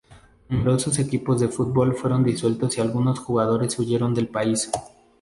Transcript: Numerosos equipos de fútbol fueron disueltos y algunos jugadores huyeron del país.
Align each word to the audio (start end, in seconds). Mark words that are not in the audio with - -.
Numerosos 0.49 0.97
equipos 0.97 1.39
de 1.39 1.47
fútbol 1.47 1.93
fueron 1.95 2.23
disueltos 2.23 2.75
y 2.75 2.81
algunos 2.81 3.19
jugadores 3.19 3.77
huyeron 3.77 4.15
del 4.15 4.29
país. 4.29 4.71